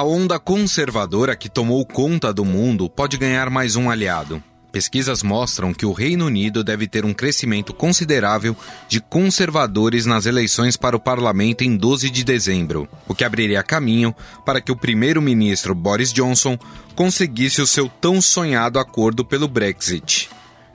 [0.00, 4.42] A onda conservadora que tomou conta do mundo pode ganhar mais um aliado.
[4.72, 8.56] Pesquisas mostram que o Reino Unido deve ter um crescimento considerável
[8.88, 14.16] de conservadores nas eleições para o parlamento em 12 de dezembro, o que abriria caminho
[14.46, 16.58] para que o primeiro-ministro Boris Johnson
[16.96, 20.30] conseguisse o seu tão sonhado acordo pelo Brexit.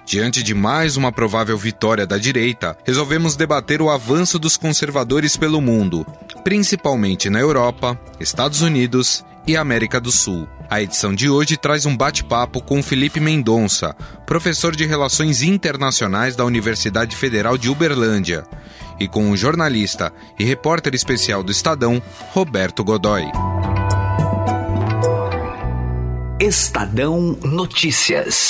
[0.06, 5.60] Diante de mais uma provável vitória da direita, resolvemos debater o avanço dos conservadores pelo
[5.60, 6.06] mundo,
[6.44, 10.48] principalmente na Europa, Estados Unidos e América do Sul.
[10.70, 13.96] A edição de hoje traz um bate-papo com Felipe Mendonça,
[14.28, 18.44] professor de Relações Internacionais da Universidade Federal de Uberlândia,
[19.00, 22.00] e com o jornalista e repórter especial do Estadão,
[22.32, 23.24] Roberto Godoy.
[26.40, 28.50] Estadão Notícias.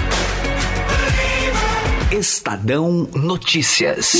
[2.11, 4.11] Estadão Notícias.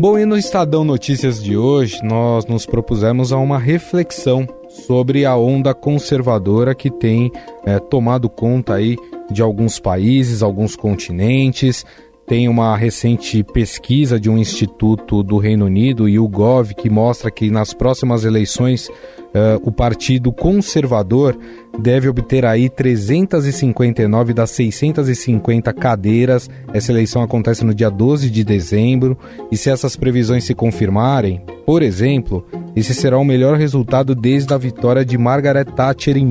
[0.00, 5.36] Bom, e no Estadão Notícias de hoje, nós nos propusemos a uma reflexão sobre a
[5.36, 7.30] onda conservadora que tem
[7.64, 8.96] é, tomado conta aí
[9.30, 11.86] de alguns países, alguns continentes.
[12.26, 17.50] Tem uma recente pesquisa de um instituto do Reino Unido, o YouGov, que mostra que
[17.50, 21.38] nas próximas eleições uh, o Partido Conservador
[21.78, 26.50] deve obter aí 359 das 650 cadeiras.
[26.74, 29.16] Essa eleição acontece no dia 12 de dezembro
[29.52, 34.58] e se essas previsões se confirmarem, por exemplo, esse será o melhor resultado desde a
[34.58, 36.26] vitória de Margaret Thatcher em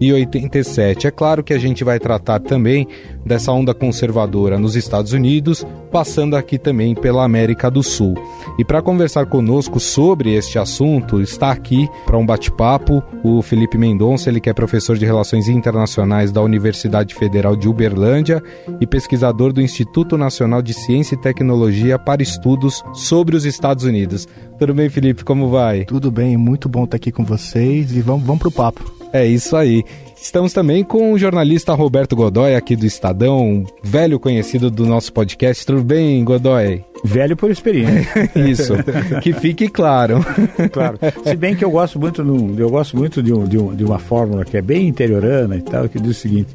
[0.00, 1.06] 1987.
[1.06, 2.86] É claro que a gente vai tratar também
[3.24, 8.14] dessa onda conservadora nos Estados Unidos, passando aqui também pela América do Sul.
[8.58, 14.28] E para conversar conosco sobre este assunto, está aqui para um bate-papo o Felipe Mendonça,
[14.28, 18.42] ele que é professor de Relações Internacionais da Universidade Federal de Uberlândia
[18.80, 24.28] e pesquisador do Instituto Nacional de Ciência e Tecnologia para Estudos sobre os Estados Unidos.
[24.58, 25.24] Tudo bem, Felipe?
[25.24, 25.84] Como vai?
[25.84, 29.03] Tudo bem, muito bom estar aqui com vocês e vamos, vamos para o papo.
[29.14, 29.84] É isso aí.
[30.20, 35.64] Estamos também com o jornalista Roberto Godoy, aqui do Estadão, velho conhecido do nosso podcast.
[35.64, 36.84] Tudo bem, Godoy?
[37.04, 38.30] Velho por experiência.
[38.34, 38.72] Isso,
[39.20, 40.24] que fique claro.
[40.72, 40.98] claro.
[41.22, 42.22] Se bem que eu gosto muito,
[42.56, 45.60] eu gosto muito de, um, de, um, de uma fórmula que é bem interiorana e
[45.60, 46.54] tal, que diz o seguinte: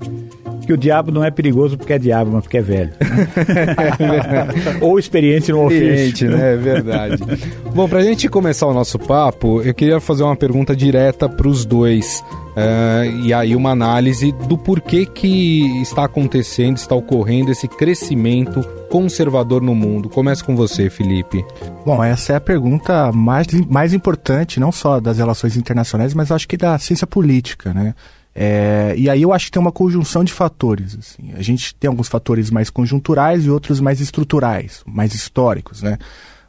[0.66, 2.92] que o diabo não é perigoso porque é diabo, mas porque é velho.
[4.82, 6.30] Ou experiente no ofício.
[6.32, 6.54] né?
[6.54, 7.18] É verdade.
[7.74, 11.48] Bom, para a gente começar o nosso papo, eu queria fazer uma pergunta direta para
[11.48, 12.24] os dois.
[12.50, 19.62] Uh, e aí uma análise do porquê que está acontecendo, está ocorrendo esse crescimento conservador
[19.62, 20.10] no mundo.
[20.10, 21.46] Começa com você, Felipe.
[21.86, 26.48] Bom, essa é a pergunta mais, mais importante, não só das relações internacionais, mas acho
[26.48, 27.94] que da ciência política, né?
[28.36, 30.98] É, e aí eu acho que tem uma conjunção de fatores.
[30.98, 31.34] Assim.
[31.36, 35.98] A gente tem alguns fatores mais conjunturais e outros mais estruturais, mais históricos, né?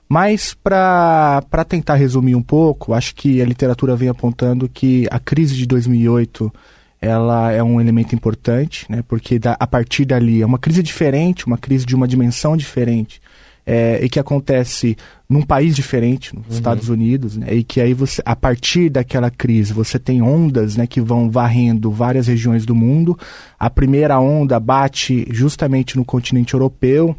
[0.08, 5.54] Mas, para tentar resumir um pouco, acho que a literatura vem apontando que a crise
[5.54, 6.52] de 2008
[7.00, 9.02] ela é um elemento importante, né?
[9.06, 13.20] porque da, a partir dali é uma crise diferente, uma crise de uma dimensão diferente,
[13.66, 14.96] é, e que acontece
[15.28, 16.54] num país diferente, nos uhum.
[16.54, 17.54] Estados Unidos, né?
[17.54, 21.90] e que aí você, a partir daquela crise, você tem ondas né, que vão varrendo
[21.90, 23.18] várias regiões do mundo.
[23.58, 27.16] A primeira onda bate justamente no continente europeu,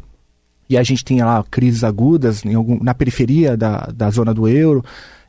[0.68, 4.82] e a gente tinha lá crises agudas algum, na periferia da, da zona do euro.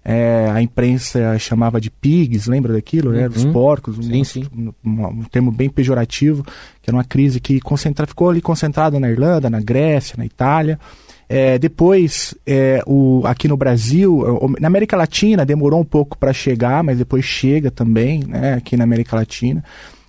[0.05, 3.29] É, a imprensa chamava de pigs, lembra daquilo, né?
[3.29, 3.53] Dos uhum.
[3.53, 4.43] porcos, sim, um, sim.
[4.53, 6.43] Um, um, termo bem pejorativo,
[6.81, 10.77] que era uma crise que concentra, ficou ali concentrada na Irlanda, na Grécia, na Itália.
[11.29, 14.23] É, depois, é, o, aqui no Brasil,
[14.59, 18.83] na América Latina, demorou um pouco para chegar, mas depois chega também, né, aqui na
[18.83, 19.63] América Latina.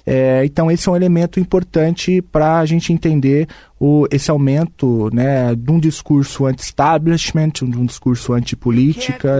[0.06, 3.49] É, então, esse é um elemento importante para a gente entender
[3.81, 9.31] o, esse aumento né, de um discurso anti-establishment, de um discurso anti-política.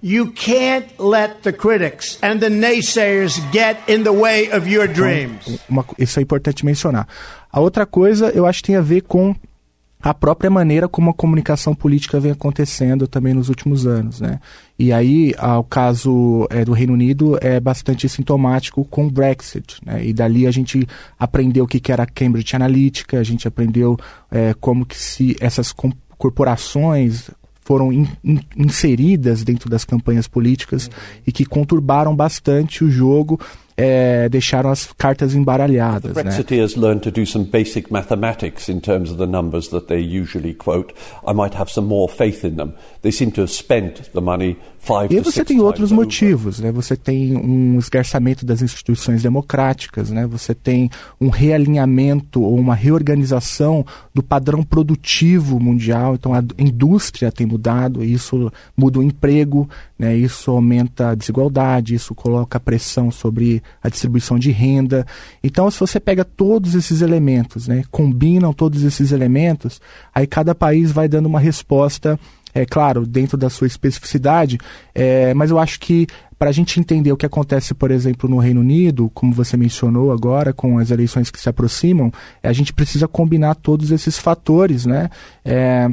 [0.00, 4.94] You can't let the critics and the naysayers get in the way of your então,
[4.94, 5.60] dreams.
[5.68, 7.08] Uma, isso é importante mencionar.
[7.50, 9.34] A outra coisa, eu acho que tem a ver com
[10.00, 14.40] a própria maneira como a comunicação política vem acontecendo também nos últimos anos, né?
[14.78, 20.04] E aí, o caso é, do Reino Unido é bastante sintomático com o Brexit, né?
[20.06, 20.86] E dali a gente
[21.18, 23.96] aprendeu o que, que era Cambridge Analytica, a gente aprendeu
[24.30, 25.74] é, como que se essas
[26.16, 27.30] corporações
[27.68, 30.92] foram in, in, inseridas dentro das campanhas políticas uhum.
[31.26, 33.38] e que conturbaram bastante o jogo
[33.78, 36.12] é, deixaram as cartas embaralhadas.
[36.12, 36.82] The Brexiteers né?
[36.82, 40.92] learned to do some basic mathematics in terms of the numbers that they usually quote.
[41.24, 42.74] I might have some more faith in them.
[43.02, 46.72] They seem to have spent the money five e você tem outros motivos, né?
[46.72, 50.26] Você tem um esgarçamento das instituições democráticas, né?
[50.26, 50.90] Você tem
[51.20, 56.16] um realinhamento ou uma reorganização do padrão produtivo mundial.
[56.16, 59.68] Então a indústria tem mudado, isso muda o emprego,
[59.98, 60.16] né?
[60.16, 65.06] Isso aumenta a desigualdade, isso coloca pressão sobre a distribuição de renda.
[65.42, 69.80] Então, se você pega todos esses elementos, né, combinam todos esses elementos,
[70.14, 72.18] aí cada país vai dando uma resposta,
[72.54, 74.58] é claro, dentro da sua especificidade,
[74.94, 76.06] é, mas eu acho que
[76.38, 80.12] para a gente entender o que acontece, por exemplo, no Reino Unido, como você mencionou
[80.12, 82.12] agora, com as eleições que se aproximam,
[82.42, 85.10] a gente precisa combinar todos esses fatores, né?
[85.44, 85.90] É,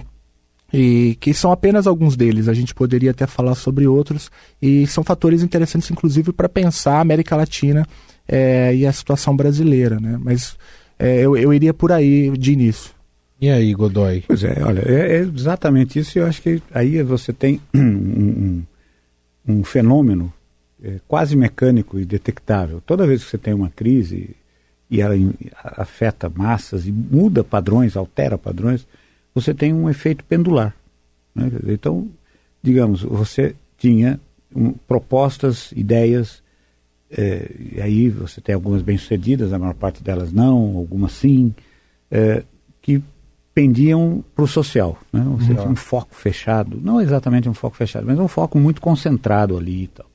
[0.77, 2.50] e que são apenas alguns deles.
[2.50, 4.30] A gente poderia até falar sobre outros
[4.62, 7.88] e são fatores interessantes, inclusive, para pensar a América Latina
[8.27, 10.19] é, e a situação brasileira, né?
[10.22, 10.57] Mas
[11.00, 12.92] é, eu, eu iria por aí de início.
[13.39, 14.25] E aí, Godoy?
[14.27, 16.19] Pois é, olha, é, é exatamente isso.
[16.19, 18.63] Eu acho que aí você tem um, um,
[19.48, 20.33] um fenômeno
[20.83, 22.81] é, quase mecânico e detectável.
[22.86, 24.36] Toda vez que você tem uma crise
[24.92, 25.16] e ela
[25.78, 28.86] afeta massas e muda padrões, altera padrões,
[29.35, 30.73] você tem um efeito pendular.
[31.35, 31.51] Né?
[31.67, 32.09] Então,
[32.63, 34.19] digamos, você tinha
[34.55, 36.41] um, propostas, ideias,
[37.11, 41.53] é, e aí você tem algumas bem-sucedidas, a maior parte delas não, algumas sim,
[42.09, 42.43] é,
[42.81, 43.03] que
[43.53, 44.97] pendiam para o social.
[45.11, 45.21] Né?
[45.37, 45.57] Você uhum.
[45.57, 49.83] tinha um foco fechado, não exatamente um foco fechado, mas um foco muito concentrado ali
[49.83, 50.05] e tal.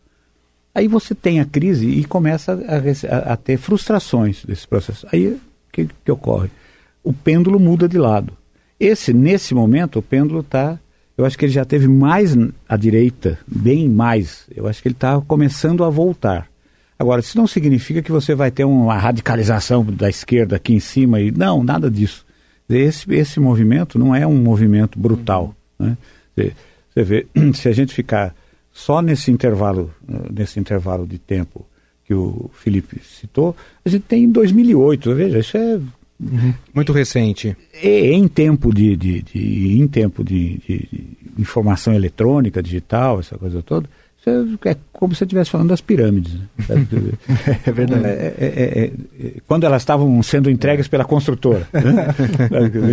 [0.75, 5.07] Aí você tem a crise e começa a, a, a ter frustrações desse processo.
[5.13, 5.41] Aí o
[5.73, 6.51] que, que ocorre?
[7.03, 8.33] O pêndulo muda de lado.
[8.81, 10.81] Esse, nesse momento, o pêndulo está.
[11.19, 12.35] Eu acho que ele já teve mais
[12.67, 14.47] à direita, bem mais.
[14.57, 16.49] Eu acho que ele está começando a voltar.
[16.99, 21.21] Agora, isso não significa que você vai ter uma radicalização da esquerda aqui em cima.
[21.21, 22.25] E, não, nada disso.
[22.69, 25.55] Esse, esse movimento não é um movimento brutal.
[25.79, 25.97] Né?
[26.35, 28.35] Você, vê, se a gente ficar
[28.73, 29.93] só nesse intervalo,
[30.33, 31.67] nesse intervalo de tempo
[32.05, 33.55] que o Felipe citou,
[33.85, 35.15] a gente tem em 2008.
[35.15, 35.79] Veja, isso é
[36.21, 36.53] Uhum.
[36.75, 37.57] Muito recente.
[37.83, 40.89] E, em tempo de, de, de em tempo de, de,
[41.39, 43.89] informação eletrônica, digital, essa coisa toda,
[44.67, 46.35] é como se você estivesse falando das pirâmides.
[46.35, 46.45] Né?
[47.67, 48.05] é verdade.
[48.05, 51.67] É, é, é, é, quando elas estavam sendo entregues pela construtora.
[51.73, 52.15] Né?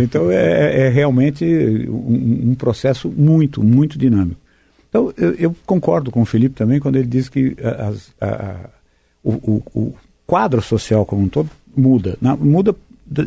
[0.02, 1.44] então é, é realmente
[1.86, 4.40] um, um, processo muito, muito dinâmico.
[4.88, 8.56] Então eu, eu, concordo com o Felipe também quando ele diz que as, a, a,
[9.22, 9.94] o, o, o,
[10.26, 12.16] quadro social como um todo muda.
[12.22, 12.74] Na, muda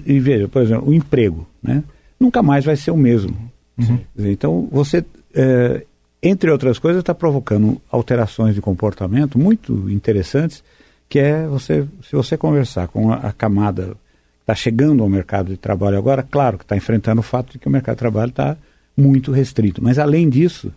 [0.06, 1.83] e veja, por exemplo, o emprego, né?
[2.19, 3.36] Nunca mais vai ser o mesmo.
[3.78, 4.00] Uhum.
[4.18, 5.86] Então, você, é,
[6.22, 10.63] entre outras coisas, está provocando alterações de comportamento muito interessantes,
[11.10, 15.48] que é você, se você conversar com a, a camada que está chegando ao mercado
[15.48, 18.30] de trabalho agora, claro que está enfrentando o fato de que o mercado de trabalho
[18.30, 18.56] está
[18.95, 19.84] muito restrito.
[19.84, 20.72] Mas, além disso,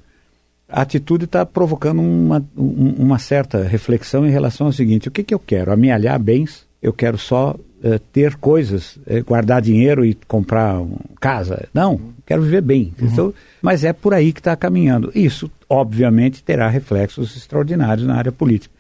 [0.69, 5.35] a atitude está provocando uma, uma certa reflexão em relação ao seguinte: o que, que
[5.35, 5.73] eu quero?
[5.73, 6.67] Amealhar bens?
[6.83, 11.69] Eu quero só uh, ter coisas, uh, guardar dinheiro e comprar uma casa.
[11.75, 12.93] Não, quero viver bem.
[12.99, 13.07] Uhum.
[13.07, 15.13] Então, mas é por aí que está caminhando.
[15.15, 18.75] Isso, obviamente, terá reflexos extraordinários na área política.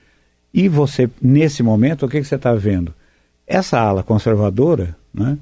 [0.53, 2.95] E você, nesse momento, o que, que você está vendo?
[3.47, 5.37] Essa ala conservadora né,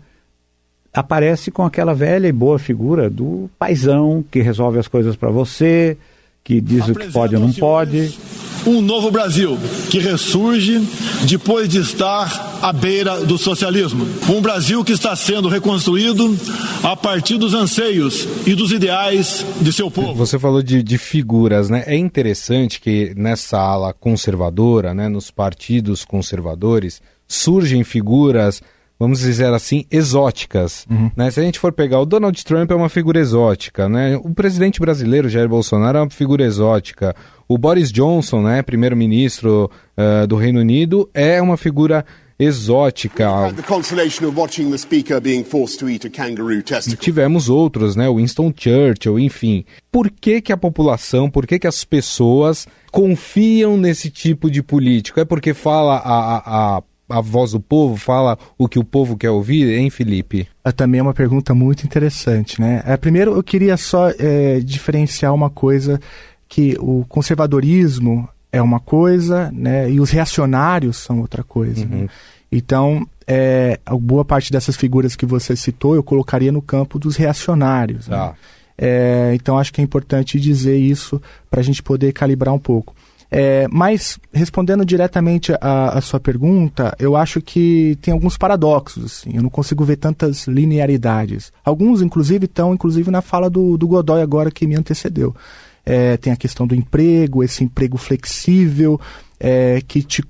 [0.92, 5.96] aparece com aquela velha e boa figura do paisão que resolve as coisas para você,
[6.42, 8.18] que diz o que pode ou não pode
[8.66, 9.58] um novo Brasil
[9.90, 10.80] que ressurge
[11.24, 14.06] depois de estar à beira do socialismo.
[14.28, 16.36] Um Brasil que está sendo reconstruído
[16.82, 20.14] a partir dos anseios e dos ideais de seu povo.
[20.14, 21.84] Você falou de, de figuras, né?
[21.86, 28.62] É interessante que nessa ala conservadora, né, nos partidos conservadores, surgem figuras
[29.02, 30.86] vamos dizer assim, exóticas.
[30.88, 31.10] Uhum.
[31.16, 31.28] Né?
[31.28, 34.16] Se a gente for pegar, o Donald Trump é uma figura exótica, né?
[34.16, 37.12] o presidente brasileiro, Jair Bolsonaro, é uma figura exótica.
[37.48, 39.68] O Boris Johnson, né, primeiro-ministro
[39.98, 42.06] uh, do Reino Unido, é uma figura
[42.38, 43.28] exótica.
[46.92, 48.08] E tivemos outros, né?
[48.08, 49.64] Winston Churchill, enfim.
[49.90, 55.20] Por que, que a população, por que, que as pessoas confiam nesse tipo de político?
[55.20, 56.82] É porque fala a, a, a
[57.20, 60.48] voz do povo, fala o que o povo quer ouvir, hein, Felipe?
[60.64, 62.82] É também é uma pergunta muito interessante, né?
[62.86, 66.00] É, primeiro, eu queria só é, diferenciar uma coisa
[66.48, 69.90] que o conservadorismo é uma coisa, né?
[69.90, 71.84] E os reacionários são outra coisa.
[71.84, 71.96] Né?
[71.96, 72.02] Uhum.
[72.02, 72.08] Né?
[72.50, 77.16] Então, é, a boa parte dessas figuras que você citou, eu colocaria no campo dos
[77.16, 78.08] reacionários.
[78.08, 78.16] Né?
[78.16, 78.34] Ah.
[78.76, 82.94] É, então acho que é importante dizer isso para a gente poder calibrar um pouco.
[83.34, 89.04] É, mas, respondendo diretamente a, sua pergunta, eu acho que tem alguns paradoxos.
[89.06, 91.50] Assim, eu não consigo ver tantas linearidades.
[91.64, 95.34] Alguns, inclusive, estão inclusive na fala do, do Godoy agora que me antecedeu.
[95.84, 99.00] É, tem a questão do emprego, esse emprego flexível,
[99.40, 100.22] é, que te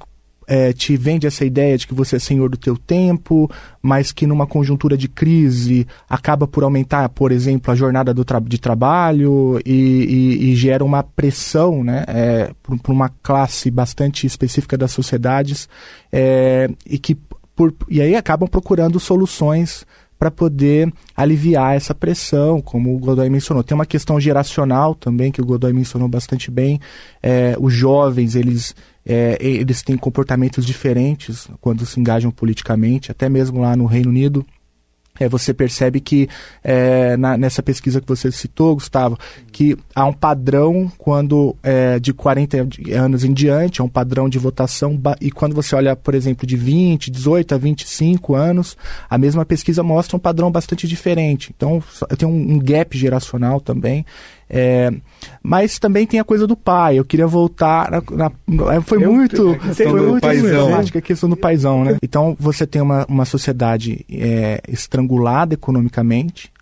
[0.52, 4.26] é, te vende essa ideia de que você é senhor do teu tempo, mas que
[4.26, 9.72] numa conjuntura de crise acaba por aumentar, por exemplo, a jornada tra de trabalho e,
[9.72, 15.70] e, e, gera uma pressão né, é, para uma classe bastante específica das sociedades
[16.12, 17.16] é, e que
[17.56, 19.86] por, e aí acabam procurando soluções
[20.18, 23.64] para poder aliviar essa pressão, como o Godoy mencionou.
[23.64, 26.78] Tem uma questão geracional também, que o Godoy mencionou bastante bem.
[27.20, 28.72] É, os jovens, eles,
[29.04, 34.46] é, eles têm comportamentos diferentes quando se engajam politicamente, até mesmo lá no Reino Unido
[35.20, 36.28] é, você percebe que
[36.64, 39.18] é, na, nessa pesquisa que você citou, Gustavo,
[39.50, 44.38] que há um padrão quando é, de 40 anos em diante, é um padrão de
[44.38, 48.76] votação, e quando você olha, por exemplo, de 20, 18 a 25 anos,
[49.08, 51.52] a mesma pesquisa mostra um padrão bastante diferente.
[51.54, 51.82] Então,
[52.16, 54.04] tem um, um gap geracional também.
[54.54, 54.92] É,
[55.42, 56.98] mas também tem a coisa do pai.
[56.98, 57.90] Eu queria voltar.
[57.90, 58.02] Na,
[58.46, 60.26] na, é, foi, eu, muito, foi muito.
[60.26, 61.96] emblemática a questão do paizão, né?
[62.02, 64.60] Então você tem uma, uma sociedade é,
[65.02, 66.52] estrangulada economicamente.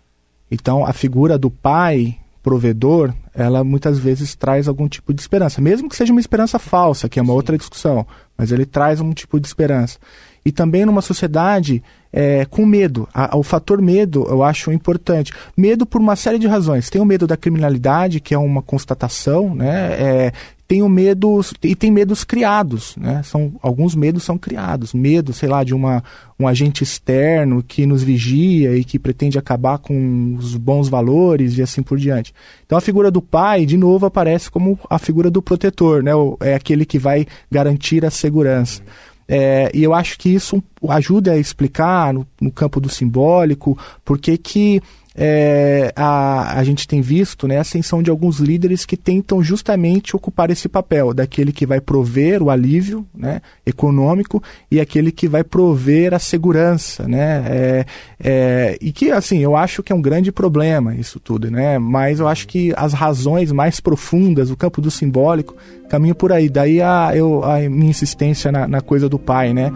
[0.49, 5.87] Então a figura do pai provedor, ela muitas vezes traz algum tipo de esperança, mesmo
[5.87, 7.35] que seja uma esperança falsa, que é uma Sim.
[7.35, 8.05] outra discussão,
[8.35, 9.99] mas ele traz um tipo de esperança.
[10.43, 13.07] E também numa sociedade é, com medo.
[13.13, 15.31] A, o fator medo eu acho importante.
[15.55, 16.89] Medo por uma série de razões.
[16.89, 19.93] Tem o medo da criminalidade, que é uma constatação, né?
[19.93, 20.33] É,
[20.71, 23.21] tem o medo e tem medos criados, né?
[23.25, 26.01] São alguns medos são criados, medo, sei lá, de uma
[26.39, 31.61] um agente externo que nos vigia e que pretende acabar com os bons valores e
[31.61, 32.33] assim por diante.
[32.65, 36.11] Então a figura do pai, de novo, aparece como a figura do protetor, né?
[36.39, 38.81] É aquele que vai garantir a segurança.
[39.27, 44.37] É, e eu acho que isso ajuda a explicar no, no campo do simbólico porque
[44.37, 44.81] que
[45.15, 50.15] é, a, a gente tem visto né, a ascensão de alguns líderes que tentam justamente
[50.15, 55.43] ocupar esse papel, daquele que vai prover o alívio né, econômico e aquele que vai
[55.43, 57.07] prover a segurança.
[57.07, 57.85] Né, é,
[58.19, 62.19] é, e que, assim, eu acho que é um grande problema isso tudo, né, mas
[62.19, 65.55] eu acho que as razões mais profundas, o campo do simbólico,
[65.89, 66.47] caminham por aí.
[66.47, 69.71] Daí a, eu, a minha insistência na, na coisa do pai, né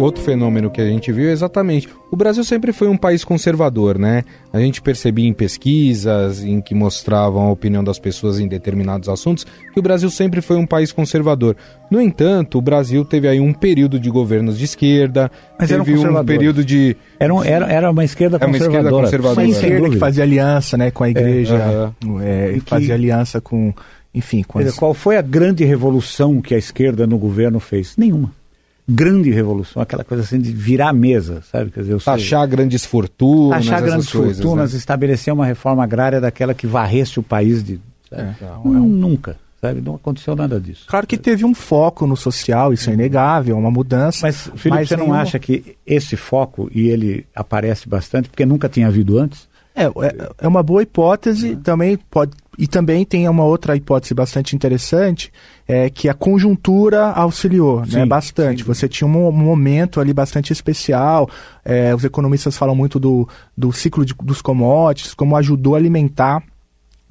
[0.00, 1.88] outro fenômeno que a gente viu é exatamente.
[2.10, 4.24] O Brasil sempre foi um país conservador, né?
[4.52, 9.46] A gente percebia em pesquisas em que mostravam a opinião das pessoas em determinados assuntos
[9.72, 11.56] que o Brasil sempre foi um país conservador.
[11.90, 16.24] No entanto, o Brasil teve aí um período de governos de esquerda, Mas teve um
[16.24, 16.96] período de.
[17.18, 18.68] Era, um, era, era uma esquerda conservadora.
[18.68, 19.46] Uma esquerda conservadora.
[19.46, 21.92] Uma esquerda que fazia aliança né, com a igreja,
[22.22, 23.72] é, é, que fazia aliança com.
[24.12, 24.74] Enfim, com as...
[24.74, 27.96] Qual foi a grande revolução que a esquerda no governo fez?
[27.96, 28.39] Nenhuma
[28.88, 31.70] grande revolução, aquela coisa assim de virar a mesa, sabe?
[31.70, 33.64] Quer dizer, eu Taxar sei, grandes fortunas.
[33.64, 34.78] Taxar grandes coisas, fortunas, né?
[34.78, 37.80] estabelecer uma reforma agrária daquela que varresse o país de.
[38.10, 38.88] É, não, é um...
[38.88, 39.36] Nunca.
[39.60, 39.82] Sabe?
[39.82, 40.84] Não aconteceu nada disso.
[40.88, 44.20] Claro que teve um foco no social, isso é inegável, uma mudança.
[44.22, 48.70] Mas, Felipe, mas você não acha que esse foco, e ele aparece bastante, porque nunca
[48.70, 49.48] tinha havido antes?
[49.74, 54.54] É, é, é uma boa hipótese, também pode, e também tem uma outra hipótese bastante
[54.54, 55.32] interessante,
[55.66, 58.58] é que a conjuntura auxiliou né, sim, né, bastante.
[58.62, 58.68] Sim.
[58.68, 61.26] Você tinha um momento ali bastante especial.
[61.64, 63.26] É, os economistas falam muito do,
[63.56, 66.42] do ciclo de, dos commodities, como ajudou a alimentar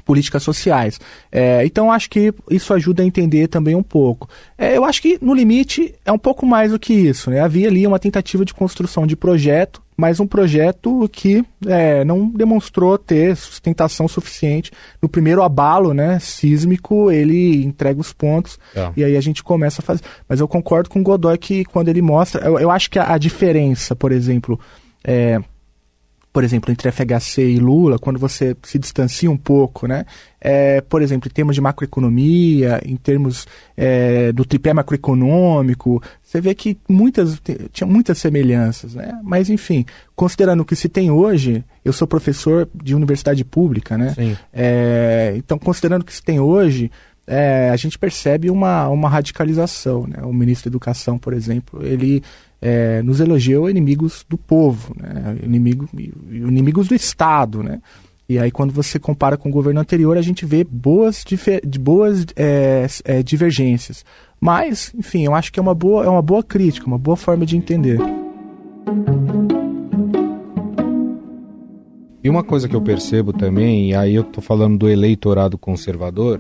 [0.06, 1.00] políticas sociais.
[1.32, 4.30] É, então acho que isso ajuda a entender também um pouco.
[4.56, 7.32] É, eu acho que no limite é um pouco mais do que isso.
[7.32, 7.40] Né?
[7.40, 12.98] Havia ali uma tentativa de construção de projeto mas um projeto que é, não demonstrou
[12.98, 14.72] ter sustentação suficiente.
[15.02, 18.90] No primeiro abalo né, sísmico, ele entrega os pontos é.
[18.96, 20.02] e aí a gente começa a fazer.
[20.26, 22.46] Mas eu concordo com o Godoy que quando ele mostra.
[22.46, 24.58] Eu, eu acho que a, a diferença, por exemplo.
[25.04, 25.42] É,
[26.32, 30.06] por exemplo, entre FHC e Lula, quando você se distancia um pouco, né?
[30.40, 36.54] É, por exemplo, em termos de macroeconomia, em termos é, do tripé macroeconômico, você vê
[36.54, 39.20] que muitas, tinha muitas semelhanças, né?
[39.24, 44.14] Mas, enfim, considerando o que se tem hoje, eu sou professor de universidade pública, né?
[44.54, 46.92] É, então, considerando o que se tem hoje,
[47.30, 50.18] é, a gente percebe uma, uma radicalização, né?
[50.24, 52.24] O ministro da Educação, por exemplo, ele
[52.60, 55.38] é, nos elogiou inimigos do povo, né?
[55.44, 57.80] Inimigo, inimigos do Estado, né?
[58.28, 61.24] E aí, quando você compara com o governo anterior, a gente vê boas,
[61.80, 64.04] boas é, é, divergências.
[64.42, 67.46] Mas, enfim, eu acho que é uma boa, é uma boa crítica, uma boa forma
[67.46, 68.00] de entender.
[72.24, 76.40] E uma coisa que eu percebo também, e aí eu tô falando do eleitorado conservador,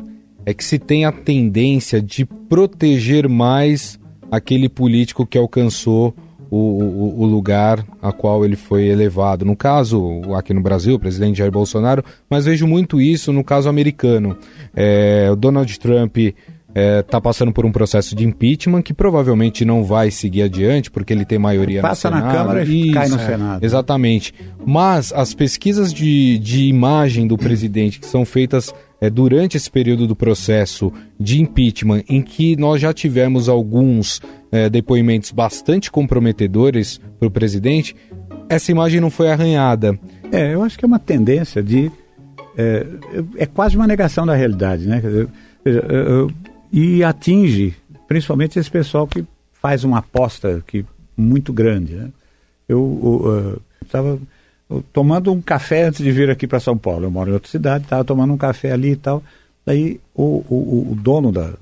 [0.49, 3.99] é que se tem a tendência de proteger mais
[4.31, 6.11] aquele político que alcançou
[6.49, 9.45] o, o, o, lugar a qual ele foi elevado.
[9.45, 13.69] No caso, aqui no Brasil, o presidente Jair Bolsonaro, mas vejo muito isso no caso
[13.69, 14.35] americano.
[14.75, 16.17] É, o Donald Trump
[16.69, 20.91] está é, tá passando por um processo de impeachment que provavelmente não vai seguir adiante
[20.91, 22.31] porque ele tem maioria Passa no Senado.
[22.31, 23.63] na Câmara e Isso, cai no é, Senado.
[23.65, 24.33] Exatamente.
[24.65, 30.05] Mas as pesquisas de, de imagem do presidente que são feitas é, durante esse período
[30.05, 34.21] do processo de impeachment, em que nós já tivemos alguns
[34.51, 37.95] é, depoimentos bastante comprometedores para o presidente,
[38.49, 39.97] essa imagem não foi arranhada.
[40.31, 41.91] É, eu acho que é uma tendência de.
[42.57, 42.85] É,
[43.37, 45.01] é quase uma negação da realidade, né?
[45.63, 46.29] Veja, eu,
[46.71, 47.75] e atinge
[48.07, 49.23] principalmente esse pessoal que
[49.61, 50.85] faz uma aposta que
[51.15, 51.93] muito grande.
[51.93, 52.09] Né?
[52.67, 54.19] Eu estava
[54.91, 57.05] tomando um café antes de vir aqui para São Paulo.
[57.05, 59.23] Eu moro em outra cidade, estava tomando um café ali e tal.
[59.65, 61.53] Daí o, o, o dono da,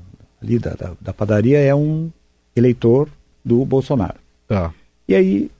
[0.41, 2.09] ali da, da, da, padaria é um
[2.55, 3.09] eleitor
[3.43, 4.15] do Bolsonaro.
[4.49, 4.71] Ah.
[5.07, 5.51] E aí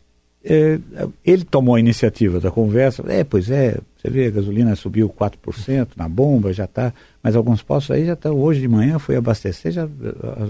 [0.49, 0.79] é,
[1.25, 3.03] ele tomou a iniciativa da conversa.
[3.07, 6.93] É, pois é, você vê, a gasolina subiu 4% na bomba, já está.
[7.21, 8.33] Mas alguns postos aí já estão.
[8.39, 9.87] Hoje de manhã fui abastecer, já,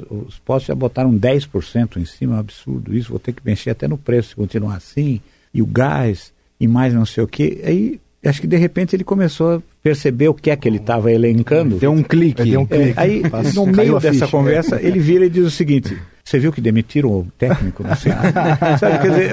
[0.09, 3.09] os postos já botaram 10% em cima, é um absurdo isso.
[3.09, 5.19] Vou ter que mexer até no preço se continuar assim.
[5.51, 7.61] E o gás, e mais não sei o quê.
[7.65, 11.11] Aí acho que de repente ele começou a perceber o que é que ele estava
[11.11, 11.77] elencando.
[11.77, 12.43] Deu um clique.
[12.43, 12.89] Deu um clique.
[12.89, 13.23] É, aí,
[13.55, 14.27] no meio dessa ficha.
[14.27, 17.83] conversa, ele vira e diz o seguinte: Você viu que demitiram o técnico?
[17.83, 18.11] Não sei.
[18.77, 19.31] Sabe, quer dizer,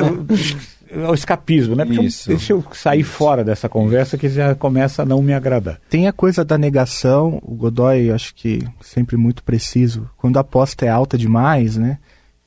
[0.92, 1.84] é o escapismo, né?
[1.84, 2.30] Porque Isso.
[2.30, 5.80] Eu, deixa eu sair fora dessa conversa que já começa a não me agradar.
[5.90, 10.08] Tem a coisa da negação, o Godoy, acho que sempre muito preciso.
[10.16, 11.98] Quando a aposta é alta demais, né?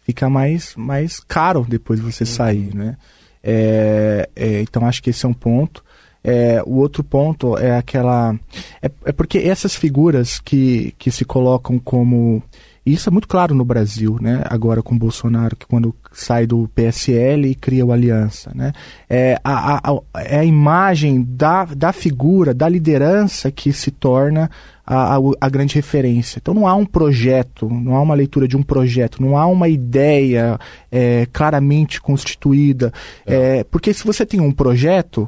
[0.04, 2.96] Fica mais, mais caro depois você sair, né?
[3.44, 5.84] É, é, então acho que esse é um ponto.
[6.24, 8.38] É, o outro ponto é aquela.
[8.82, 12.44] É, é, porque essas figuras que, que se colocam como.
[12.88, 14.42] Isso é muito claro no Brasil, né?
[14.46, 18.72] Agora com Bolsonaro, que quando sai do PSL e cria o Aliança, né?
[19.10, 24.50] É a, a, é a imagem da, da figura, da liderança que se torna
[24.86, 26.40] a, a, a, grande referência.
[26.42, 29.68] Então não há um projeto, não há uma leitura de um projeto, não há uma
[29.68, 30.58] ideia
[30.90, 32.94] é, claramente constituída.
[33.26, 33.60] É.
[33.60, 35.28] É, porque se você tem um projeto,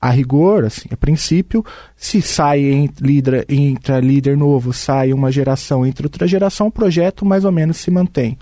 [0.00, 1.64] a rigor, assim, a princípio,
[1.96, 7.44] se sai líder, entra líder novo, sai uma geração, entra outra geração, o projeto mais
[7.44, 8.38] ou menos se mantém.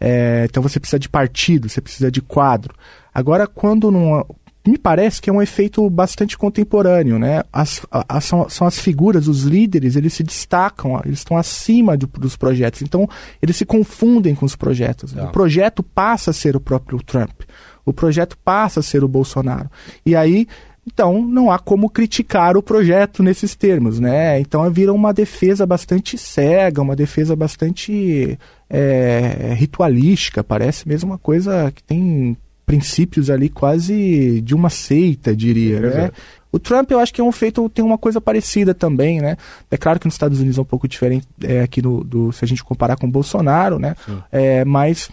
[0.00, 2.74] É, então você precisa de partido, você precisa de quadro.
[3.14, 4.26] Agora, quando não,
[4.66, 7.42] me parece que é um efeito bastante contemporâneo, né?
[7.52, 12.34] As, as, são, são, as figuras, os líderes, eles se destacam, eles estão acima dos
[12.34, 13.06] projetos, então
[13.42, 15.12] eles se confundem com os projetos.
[15.12, 17.42] O projeto passa a ser o próprio Trump,
[17.84, 19.70] o projeto passa a ser o Bolsonaro.
[20.04, 20.48] E aí,
[20.86, 24.38] então, não há como criticar o projeto nesses termos, né?
[24.38, 31.72] Então vira uma defesa bastante cega, uma defesa bastante é, ritualística, parece mesmo uma coisa
[31.74, 36.10] que tem princípios ali quase de uma seita, diria, né?
[36.52, 39.36] O Trump, eu acho que é um feito, tem uma coisa parecida também, né?
[39.70, 42.44] É claro que nos Estados Unidos é um pouco diferente é, aqui no, do, se
[42.44, 43.96] a gente comparar com o Bolsonaro, né?
[44.30, 45.10] É, mas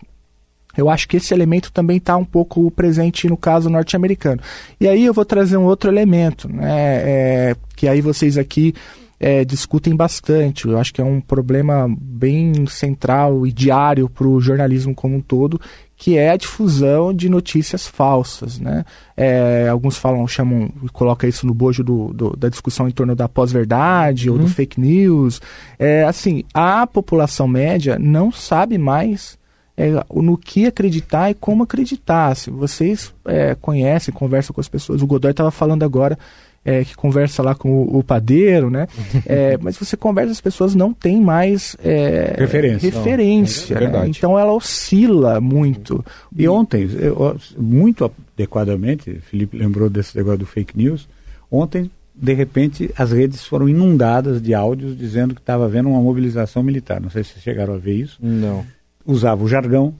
[0.77, 4.41] eu acho que esse elemento também está um pouco presente no caso norte-americano.
[4.79, 6.71] E aí eu vou trazer um outro elemento, né?
[6.71, 8.73] É, que aí vocês aqui
[9.21, 10.67] é, discutem bastante.
[10.67, 15.21] Eu acho que é um problema bem central e diário para o jornalismo como um
[15.21, 15.61] todo,
[15.95, 18.83] que é a difusão de notícias falsas, né?
[19.15, 23.29] É, alguns falam, chamam, coloca isso no bojo do, do da discussão em torno da
[23.29, 24.33] pós-verdade uhum.
[24.33, 24.51] ou do uhum.
[24.51, 25.39] fake news.
[25.77, 29.37] É, assim, a população média não sabe mais
[29.81, 32.35] é, no que acreditar e como acreditar.
[32.35, 36.19] Se vocês é, conhecem, conversam com as pessoas, o Godoy estava falando agora
[36.63, 38.87] é, que conversa lá com o, o padeiro, né?
[39.25, 42.91] É, mas você conversa, as pessoas não têm mais é, referência.
[42.91, 44.07] referência é né?
[44.07, 46.03] Então ela oscila muito.
[46.35, 51.07] E ontem, eu, muito adequadamente, Felipe lembrou desse negócio do fake news,
[51.49, 56.61] ontem, de repente, as redes foram inundadas de áudios dizendo que estava havendo uma mobilização
[56.61, 56.99] militar.
[57.01, 58.17] Não sei se vocês chegaram a ver isso.
[58.21, 58.63] Não.
[59.05, 59.95] Usava o jargão,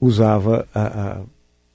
[0.00, 1.20] usava a, a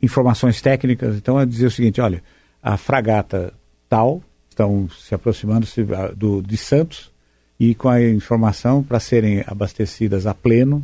[0.01, 1.15] informações técnicas.
[1.15, 2.23] Então, a dizer o seguinte, olha,
[2.61, 3.53] a fragata
[3.87, 7.11] tal estão se aproximando -se do, de Santos
[7.59, 10.83] e com a informação para serem abastecidas a pleno,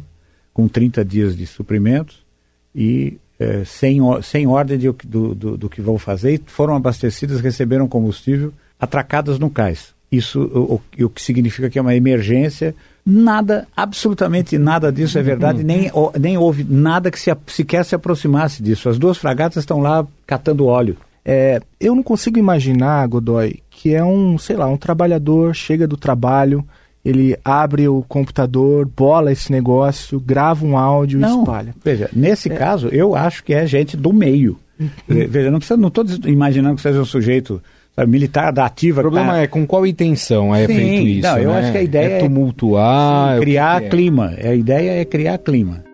[0.53, 2.25] com 30 dias de suprimentos
[2.73, 7.39] e é, sem, sem ordem de, do, do, do, que vão fazer, e foram abastecidas,
[7.39, 9.93] receberam combustível, atracadas no cais.
[10.11, 12.73] Isso o, o que significa que é uma emergência.
[13.09, 15.89] Nada, absolutamente nada disso é verdade, nem,
[16.19, 18.89] nem houve nada que se, sequer se aproximasse disso.
[18.89, 24.03] As duas fragatas estão lá catando óleo É, eu não consigo imaginar, Godoy, que é
[24.03, 26.65] um, sei lá, um trabalhador chega do trabalho,
[27.05, 31.75] ele abre o computador, bola esse negócio, grava um áudio não, e espalha.
[31.81, 32.55] Veja, nesse é.
[32.55, 34.59] caso, eu acho que é gente do meio.
[34.77, 34.89] Uhum.
[35.07, 37.61] Veja, não precisa, não estou imaginando que seja um sujeito
[38.05, 38.99] militar da ativa.
[38.99, 39.41] O problema tá...
[39.41, 41.27] é com qual intenção é Sim, feito isso.
[41.27, 41.59] Não, eu né?
[41.59, 43.89] acho que a ideia é, é tumultuar, é criar é?
[43.89, 44.33] clima.
[44.37, 45.87] A ideia é criar clima.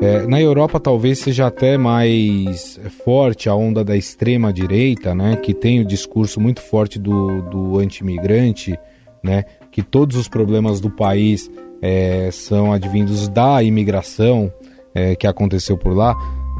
[0.00, 5.52] É, na Europa talvez seja até mais forte a onda da extrema direita, né, que
[5.52, 8.78] tem o discurso muito forte do, do anti-imigrante,
[9.22, 11.50] né, que todos os problemas do país
[11.82, 14.52] é, são advindos da imigração
[14.94, 16.14] é, que aconteceu por lá.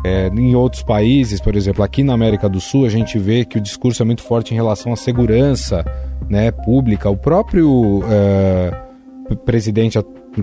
[0.04, 3.58] É, em outros países, por exemplo, aqui na América do Sul, a gente vê que
[3.58, 5.84] o discurso é muito forte em relação à segurança
[6.28, 7.11] né, pública.
[7.11, 8.70] O próprio é,
[9.44, 9.98] presidente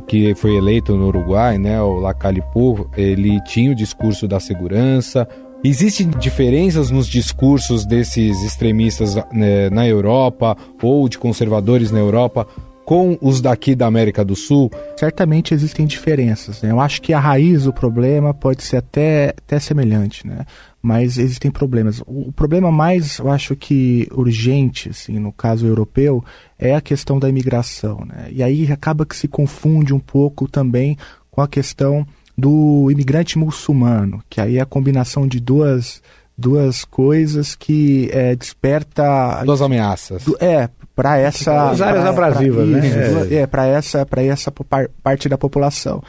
[0.08, 5.28] que foi eleito no Uruguai, né, o Lacalipu, ele tinha o discurso da segurança.
[5.64, 12.46] Existem diferenças nos discursos desses extremistas né, na Europa ou de conservadores na Europa
[12.86, 14.72] com os daqui da América do Sul?
[14.96, 16.62] Certamente existem diferenças.
[16.62, 16.72] Né?
[16.72, 20.46] Eu acho que a raiz do problema pode ser até, até semelhante, né?
[20.82, 22.02] mas existem problemas.
[22.06, 26.24] O problema mais, eu acho que urgente, assim, no caso europeu,
[26.60, 28.06] é a questão da imigração.
[28.06, 28.28] Né?
[28.32, 30.96] E aí acaba que se confunde um pouco também
[31.32, 32.06] com a questão
[32.38, 36.02] do imigrante muçulmano, que aí é a combinação de duas
[36.38, 42.82] duas coisas que é, desperta duas ameaças é para essa as áreas abrasivas né
[43.30, 44.52] é, é para essa para essa
[45.04, 46.02] parte da população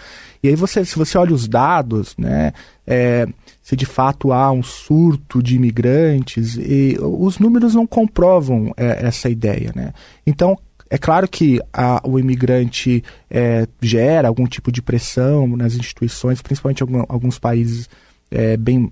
[0.42, 2.53] e aí você se você olha os dados né
[2.87, 3.27] é,
[3.66, 9.29] se de fato há um surto de imigrantes, e os números não comprovam é, essa
[9.29, 9.72] ideia.
[9.75, 9.92] Né?
[10.25, 10.57] Então,
[10.88, 16.85] é claro que a, o imigrante é, gera algum tipo de pressão nas instituições, principalmente
[16.85, 17.88] em alguns países
[18.30, 18.90] é, bem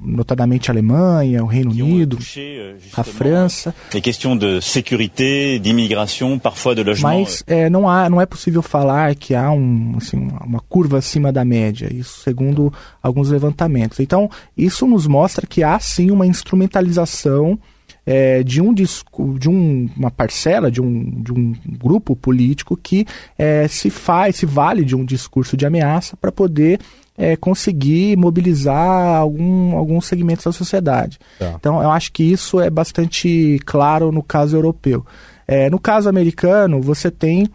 [0.00, 3.74] notadamente a Alemanha, o Reino Unido, touché, a França.
[3.92, 7.20] Les questions de sécurité, d'immigration, parfois de logement.
[7.20, 11.32] Mas é, não há, não é possível falar que há um, assim, uma curva acima
[11.32, 11.92] da média.
[11.92, 14.00] Isso segundo alguns levantamentos.
[14.00, 17.58] Então isso nos mostra que há sim uma instrumentalização
[18.04, 23.04] é, de, um, de um, uma parcela, de um, de um grupo político que
[23.36, 26.78] é, se faz, se vale de um discurso de ameaça para poder
[27.16, 31.18] é, conseguir mobilizar algum, alguns segmentos da sociedade.
[31.38, 31.54] Tá.
[31.58, 35.04] Então, eu acho que isso é bastante claro no caso europeu.
[35.46, 37.48] É, no caso americano, você tem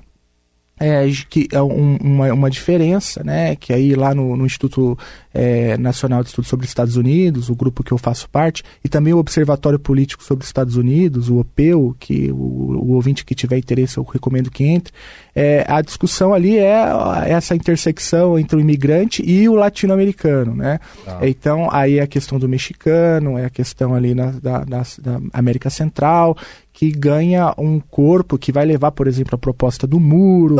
[0.82, 3.56] é, que é um, uma, uma diferença, né?
[3.56, 4.98] Que aí lá no, no Instituto
[5.32, 8.89] é, Nacional de Estudos sobre os Estados Unidos, o grupo que eu faço parte, e
[8.89, 13.36] também o Observatório Político sobre os Estados Unidos, o OPEU, que o, o ouvinte que
[13.36, 14.91] tiver interesse eu recomendo que entre.
[15.36, 16.84] É, a discussão ali é
[17.28, 20.80] essa intersecção entre o imigrante e o latino-americano, né?
[21.06, 21.20] Ah.
[21.22, 25.22] Então aí é a questão do mexicano, é a questão ali na, da, da, da
[25.32, 26.36] América Central,
[26.82, 30.56] que ganha um corpo que vai levar, por exemplo, a proposta do muro.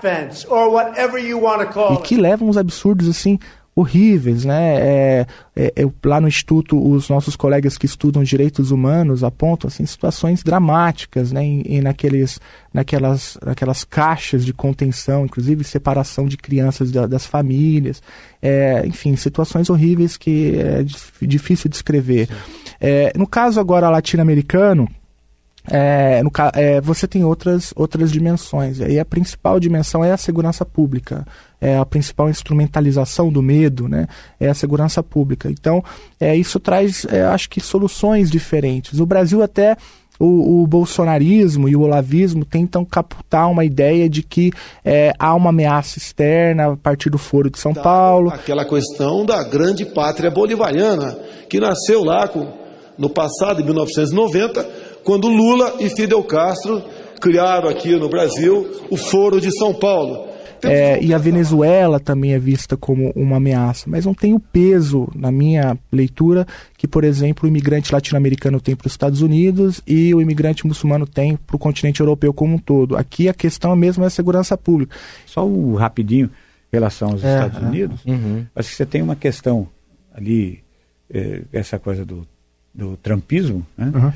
[0.00, 0.46] Fence,
[1.94, 3.40] e que leva uns absurdos assim
[3.74, 4.76] horríveis, né?
[4.76, 9.84] É, é, é, lá no instituto, os nossos colegas que estudam direitos humanos apontam assim
[9.84, 11.44] situações dramáticas, né?
[11.44, 12.38] E, e naqueles,
[12.72, 18.00] naquelas, naquelas caixas de contenção, inclusive separação de crianças da, das famílias,
[18.40, 20.84] é, enfim, situações horríveis que é
[21.26, 22.28] difícil descrever.
[22.80, 24.88] É, no caso agora latino-americano
[25.68, 28.78] é, no, é, você tem outras, outras dimensões.
[28.80, 31.26] E a principal dimensão é a segurança pública.
[31.60, 34.06] É a principal instrumentalização do medo, né?
[34.38, 35.50] É a segurança pública.
[35.50, 35.84] Então,
[36.18, 38.98] é, isso traz, é, acho que, soluções diferentes.
[39.00, 39.76] O Brasil até
[40.18, 44.52] o, o, bolsonarismo e o olavismo tentam captar uma ideia de que
[44.84, 48.30] é, há uma ameaça externa a partir do Foro de São Paulo.
[48.30, 52.59] Aquela questão da grande pátria bolivariana, que nasceu lá com,
[52.98, 56.82] no passado, em 1990 quando Lula e Fidel Castro
[57.20, 60.28] criaram aqui no Brasil o Foro de São Paulo.
[60.62, 65.08] É, e a Venezuela também é vista como uma ameaça, mas não tem o peso,
[65.14, 70.14] na minha leitura, que, por exemplo, o imigrante latino-americano tem para os Estados Unidos e
[70.14, 72.94] o imigrante muçulmano tem para o continente europeu como um todo.
[72.94, 74.94] Aqui a questão mesmo é a segurança pública.
[75.24, 77.66] Só o rapidinho, em relação aos é, Estados é.
[77.66, 78.44] Unidos, uhum.
[78.54, 79.66] acho que você tem uma questão
[80.12, 80.62] ali,
[81.08, 82.26] é, essa coisa do,
[82.74, 83.92] do trumpismo, né?
[83.94, 84.12] Uhum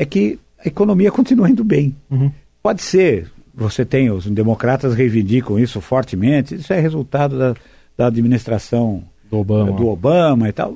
[0.00, 1.94] é que a economia continua indo bem.
[2.10, 2.32] Uhum.
[2.62, 7.54] Pode ser, você tem, os democratas reivindicam isso fortemente, isso é resultado da,
[7.98, 9.72] da administração do Obama.
[9.72, 10.74] do Obama e tal.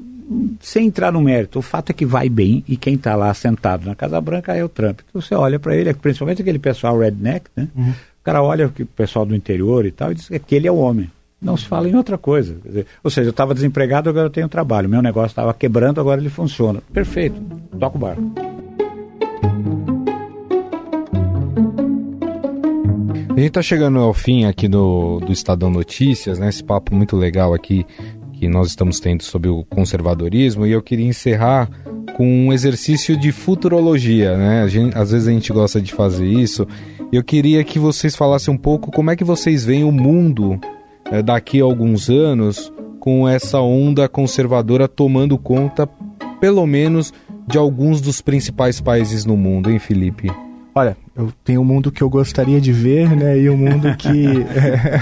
[0.60, 3.86] Sem entrar no mérito, o fato é que vai bem e quem está lá sentado
[3.86, 5.00] na Casa Branca é o Trump.
[5.08, 7.68] Então você olha para ele, principalmente aquele pessoal redneck, né?
[7.74, 7.90] Uhum.
[7.90, 10.76] O cara olha o pessoal do interior e tal e diz que ele é o
[10.76, 11.10] homem.
[11.44, 12.56] Não se fala em outra coisa.
[12.64, 14.88] Dizer, ou seja, eu estava desempregado, agora eu tenho trabalho.
[14.88, 16.82] Meu negócio estava quebrando, agora ele funciona.
[16.90, 17.38] Perfeito,
[17.78, 18.32] toca o barco.
[23.28, 26.48] A gente está chegando ao fim aqui do, do Estadão Notícias, né?
[26.48, 27.84] Esse papo muito legal aqui
[28.32, 31.68] que nós estamos tendo sobre o conservadorismo e eu queria encerrar
[32.16, 34.66] com um exercício de futurologia, né?
[34.68, 36.66] Gente, às vezes a gente gosta de fazer isso.
[37.12, 40.58] Eu queria que vocês falassem um pouco como é que vocês veem o mundo
[41.22, 45.86] daqui a alguns anos com essa onda conservadora tomando conta,
[46.40, 47.12] pelo menos,
[47.46, 50.30] de alguns dos principais países no mundo, hein, Felipe?
[50.74, 53.38] Olha, eu tenho um mundo que eu gostaria de ver, né?
[53.38, 54.08] E o um mundo que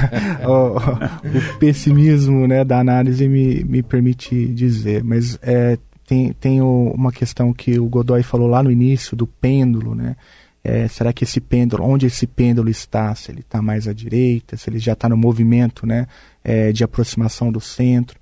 [0.43, 5.03] é, o, o, pessimismo, né, da análise me, me permite dizer.
[5.03, 9.95] Mas é, tem, tem uma questão que o Godoy falou lá no início do pêndulo,
[9.95, 10.17] né?
[10.65, 13.15] É, será que esse pêndulo, onde esse pêndulo está?
[13.15, 16.07] Se ele está mais à direita, se ele já está no movimento, né,
[16.45, 18.21] é, de aproximação do centro?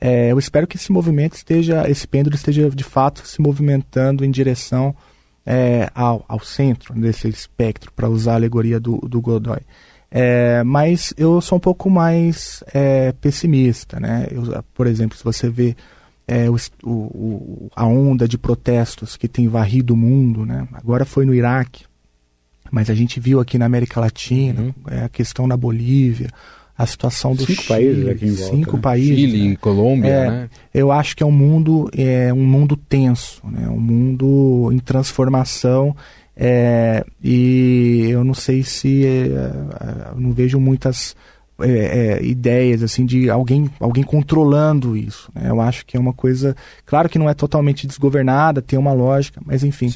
[0.00, 4.30] É, eu espero que esse movimento esteja, esse pêndulo esteja de fato se movimentando em
[4.30, 4.94] direção
[5.46, 9.60] é, ao, ao centro desse espectro, para usar a alegoria do, do Godoy.
[10.10, 14.26] É, mas eu sou um pouco mais é, pessimista, né?
[14.30, 15.74] Eu, por exemplo, se você vê
[16.32, 20.66] é, o, o, a onda de protestos que tem varrido o mundo, né?
[20.72, 21.84] Agora foi no Iraque,
[22.70, 24.72] mas a gente viu aqui na América Latina, uhum.
[24.90, 26.30] é, a questão na Bolívia,
[26.76, 28.82] a situação dos cinco Chile, países aqui em volta, cinco né?
[28.82, 29.56] países, Chile, né?
[29.56, 30.50] Colômbia, é, né?
[30.72, 33.68] Eu acho que é um mundo é um mundo tenso, né?
[33.68, 35.94] Um mundo em transformação
[36.34, 41.14] é, e eu não sei se é, é não vejo muitas
[41.62, 45.30] é, é, ideias assim de alguém alguém controlando isso.
[45.34, 45.48] Né?
[45.48, 49.40] Eu acho que é uma coisa, claro que não é totalmente desgovernada, tem uma lógica,
[49.44, 49.90] mas enfim.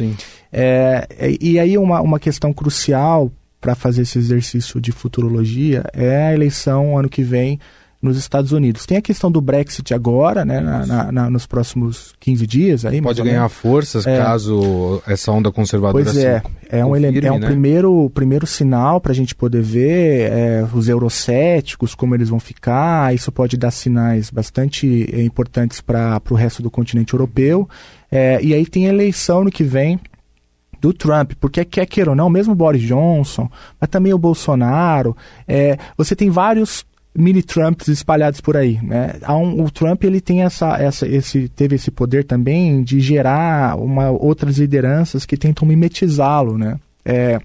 [0.52, 6.28] É, é, e aí uma, uma questão crucial para fazer esse exercício de futurologia é
[6.28, 7.58] a eleição ano que vem
[8.00, 8.86] nos Estados Unidos.
[8.86, 12.84] Tem a questão do Brexit agora, né, na, na, na, nos próximos 15 dias.
[12.84, 17.32] Aí, Pode ganhar forças é, caso essa onda conservadora Pois é, é um, confirme, é
[17.32, 17.46] um né?
[17.46, 23.14] primeiro, primeiro sinal para a gente poder ver é, os eurocéticos, como eles vão ficar.
[23.14, 27.68] Isso pode dar sinais bastante é, importantes para o resto do continente europeu.
[28.10, 29.98] É, e aí tem a eleição no que vem
[30.80, 35.16] do Trump, porque quer queira ou não, mesmo o Boris Johnson, mas também o Bolsonaro,
[35.48, 36.84] é, você tem vários
[37.16, 39.14] mini Trumps espalhados por aí, né?
[39.28, 44.10] Um, o Trump ele tem essa, essa, esse, teve esse poder também de gerar uma,
[44.10, 46.78] outras lideranças que tentam mimetizá-lo, né?
[47.04, 47.38] É,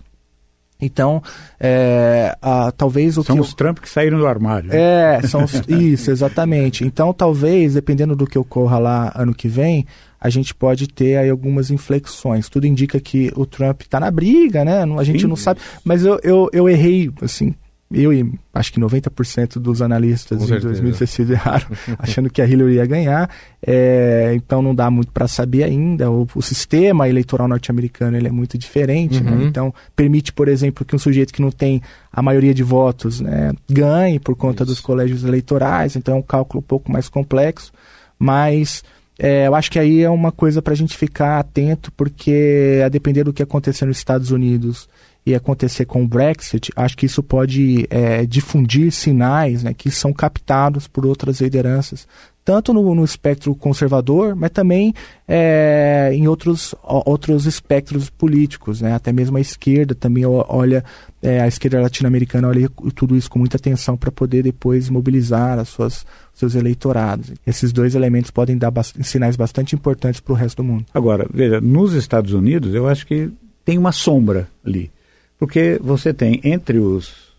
[0.82, 1.22] então,
[1.60, 3.56] é, a, talvez o são que os eu...
[3.56, 4.70] Trump que saíram do armário.
[4.70, 5.18] Né?
[5.18, 6.84] É, são os, isso, exatamente.
[6.84, 9.86] Então, talvez, dependendo do que ocorra lá ano que vem,
[10.20, 12.50] a gente pode ter aí algumas inflexões.
[12.50, 14.84] Tudo indica que o Trump está na briga, né?
[14.98, 15.28] A gente Sim.
[15.28, 15.60] não sabe.
[15.84, 17.54] Mas eu, eu, eu errei, assim,
[17.93, 20.67] eu e acho que 90% dos analistas Com em certeza.
[20.69, 21.67] 2016 erraram,
[21.99, 23.30] achando que a Hillary ia ganhar.
[23.65, 26.10] É, então não dá muito para saber ainda.
[26.10, 29.21] O, o, sistema eleitoral norte-americano ele é muito diferente.
[29.21, 29.32] Né?
[29.32, 29.38] Uhum.
[29.38, 29.45] Né?
[29.45, 33.51] Então permite, por exemplo, que um sujeito que não tem a maioria de votos né,
[33.69, 34.73] ganhe por conta Isso.
[34.73, 35.95] dos colégios eleitorais.
[35.95, 37.71] Então é um cálculo um pouco mais complexo.
[38.17, 38.84] Mas
[39.23, 42.89] é, eu acho que aí é uma coisa para a gente ficar atento, porque a
[42.89, 44.89] depender do que acontecer nos Estados Unidos
[45.26, 50.12] e acontecer com o Brexit, acho que isso pode é, difundir sinais né, que são
[50.12, 52.08] captados por outras lideranças,
[52.44, 54.96] tanto no, no espectro conservador, mas também
[55.28, 58.96] é, em outros, outros espectros políticos, né?
[58.96, 60.84] até mesmo a esquerda também olha,
[61.22, 65.70] é, a esquerda latino-americana olha tudo isso com muita atenção para poder depois mobilizar as
[65.70, 66.04] suas,
[66.34, 67.32] seus eleitorados.
[67.46, 70.86] Esses dois elementos podem dar sinais bastante importantes para o resto do mundo.
[70.96, 73.30] Agora, veja, nos Estados Unidos eu acho que
[73.64, 74.92] tem uma sombra ali
[75.41, 77.34] porque você tem entre os.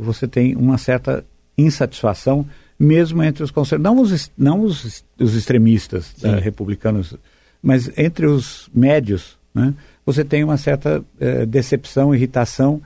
[0.00, 1.24] Você tem uma certa
[1.56, 2.44] insatisfação,
[2.76, 3.96] mesmo entre os conservadores.
[3.96, 7.14] Não os, não os, os extremistas uh, republicanos,
[7.62, 9.72] mas entre os médios, né,
[10.04, 12.82] você tem uma certa uh, decepção, irritação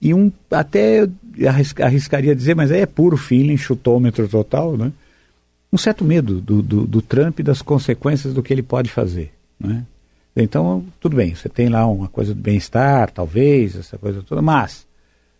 [0.00, 0.32] e um.
[0.50, 1.06] Até
[1.84, 4.90] arriscaria dizer, mas é puro feeling, chutômetro total, né?
[5.70, 9.32] Um certo medo do, do, do Trump e das consequências do que ele pode fazer.
[9.60, 9.84] Né?
[10.34, 14.86] Então, tudo bem, você tem lá uma coisa do bem-estar, talvez, essa coisa toda, mas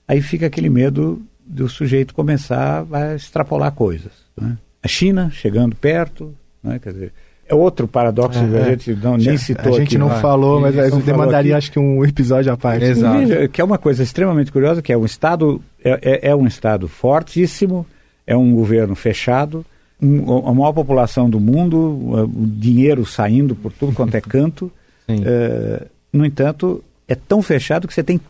[0.07, 4.13] aí fica aquele medo do sujeito começar a extrapolar coisas.
[4.37, 4.57] Né?
[4.83, 6.79] A China chegando perto, né?
[6.79, 7.13] quer dizer,
[7.49, 8.71] é outro paradoxo é, que a é.
[8.71, 11.79] gente não, nem citou A gente aqui, não falou, mas a gente demandaria acho que
[11.79, 12.85] um episódio à parte.
[12.85, 13.49] Exato.
[13.51, 16.89] Que é uma coisa extremamente curiosa, que é um Estado, é, é, é um Estado
[16.89, 17.87] fortíssimo,
[18.27, 19.65] é um governo fechado,
[20.01, 24.71] um, a maior população do mundo, o dinheiro saindo por tudo quanto é canto,
[25.09, 28.21] Uh, no entanto, é tão fechado que você tem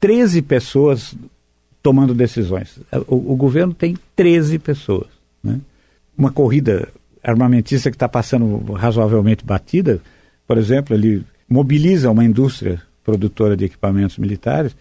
[0.00, 1.14] 13 pessoas
[1.82, 2.78] tomando decisões.
[3.06, 5.08] O, o governo tem 13 pessoas.
[5.42, 5.60] Né?
[6.16, 6.88] Uma corrida
[7.22, 10.00] armamentista que está passando razoavelmente batida,
[10.46, 14.76] por exemplo, ele mobiliza uma indústria produtora de equipamentos militares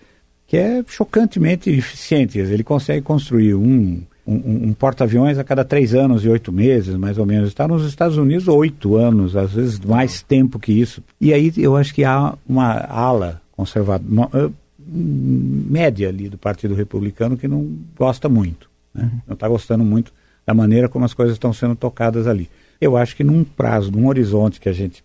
[0.45, 2.39] que é chocantemente eficiente.
[2.39, 7.17] Ele consegue construir um, um, um porta-aviões a cada três anos e oito meses, mais
[7.17, 7.47] ou menos.
[7.47, 11.01] Está nos Estados Unidos oito anos, às vezes mais tempo que isso.
[11.19, 17.47] E aí eu acho que há uma ala conservadora, média ali do Partido Republicano que
[17.47, 18.69] não gosta muito.
[18.93, 19.03] Né?
[19.03, 19.19] Uhum.
[19.27, 20.11] Não está gostando muito
[20.45, 22.49] da maneira como as coisas estão sendo tocadas ali.
[22.79, 25.03] Eu acho que num prazo, num horizonte que a gente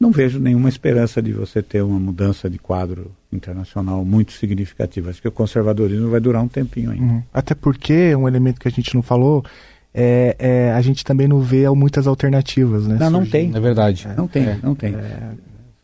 [0.00, 5.10] não vejo nenhuma esperança de você ter uma mudança de quadro internacional muito significativa.
[5.10, 7.04] Acho que o conservadorismo vai durar um tempinho ainda.
[7.04, 7.22] Uhum.
[7.34, 9.44] Até porque, um elemento que a gente não falou,
[9.92, 12.96] é, é, a gente também não vê muitas alternativas, né?
[12.98, 13.54] Não, não tem.
[13.54, 14.08] É verdade.
[14.16, 14.94] Não tem, é, não tem.
[14.94, 15.32] É.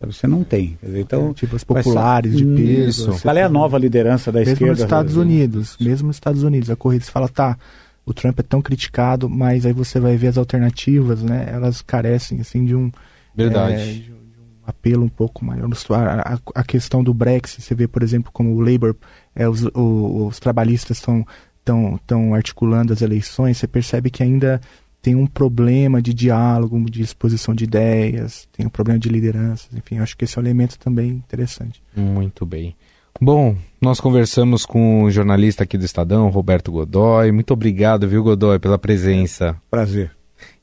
[0.00, 0.78] Você não tem.
[0.82, 3.10] Dizer, então, é, tipo as populares de peso.
[3.10, 3.22] Isso.
[3.22, 4.72] Qual é a nova liderança da mesmo esquerda?
[4.72, 5.76] Mesmo nos Estados Unidos.
[5.78, 6.70] Mesmo nos Estados Unidos.
[6.70, 7.58] A corrida, você fala, tá,
[8.04, 11.50] o Trump é tão criticado, mas aí você vai ver as alternativas, né?
[11.52, 12.90] Elas carecem, assim, de um
[13.36, 14.06] Verdade.
[14.08, 15.68] É, um apelo um pouco maior.
[15.90, 18.96] A, a, a, questão do Brexit, você vê, por exemplo, como o Labour,
[19.34, 21.26] é, os, o, os trabalhistas estão
[21.64, 24.60] tão, tão articulando as eleições, você percebe que ainda
[25.02, 29.98] tem um problema de diálogo, de exposição de ideias, tem um problema de lideranças, enfim,
[29.98, 31.82] acho que esse é um elemento também interessante.
[31.94, 32.74] Muito bem.
[33.20, 37.32] Bom, nós conversamos com o jornalista aqui do Estadão, Roberto Godoy.
[37.32, 39.56] Muito obrigado, viu, Godoy, pela presença.
[39.70, 40.15] Prazer.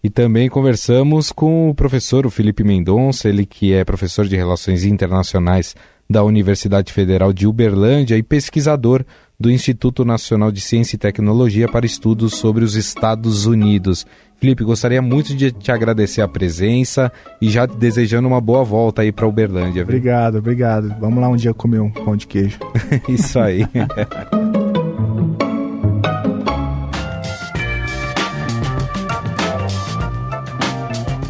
[0.03, 4.83] E também conversamos com o professor o Felipe Mendonça, ele que é professor de Relações
[4.83, 5.75] Internacionais
[6.09, 9.03] da Universidade Federal de Uberlândia e pesquisador
[9.39, 14.05] do Instituto Nacional de Ciência e Tecnologia para Estudos sobre os Estados Unidos.
[14.37, 19.11] Felipe, gostaria muito de te agradecer a presença e já desejando uma boa volta aí
[19.11, 19.83] para Uberlândia.
[19.83, 19.95] Viu?
[19.95, 20.95] Obrigado, obrigado.
[20.99, 22.59] Vamos lá um dia comer um pão de queijo.
[23.07, 23.65] Isso aí.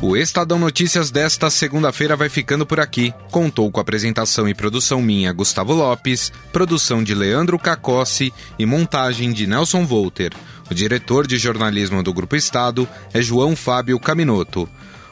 [0.03, 3.13] O Estadão Notícias desta segunda-feira vai ficando por aqui.
[3.31, 9.47] Contou com apresentação e produção minha, Gustavo Lopes, produção de Leandro Cacossi e montagem de
[9.47, 10.33] Nelson Volter.
[10.69, 14.67] O diretor de jornalismo do Grupo Estado é João Fábio Caminoto.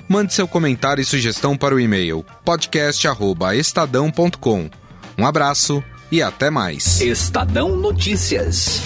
[0.09, 4.69] Mande seu comentário e sugestão para o e-mail podcast@estadão.com.
[5.17, 6.99] Um abraço e até mais.
[6.99, 8.81] Estadão Notícias.